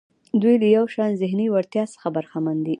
[0.41, 2.69] دوی له یو شان ذهني وړتیا څخه برخمن دي.